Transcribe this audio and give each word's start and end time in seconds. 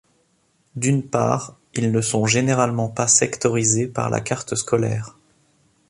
D'une 0.75 1.07
part, 1.07 1.55
ils 1.75 1.91
ne 1.91 2.01
sont 2.01 2.25
généralement 2.25 2.89
pas 2.89 3.07
sectorisés 3.07 3.85
par 3.85 4.09
la 4.09 4.19
carte 4.19 4.55
scolaire. 4.55 5.15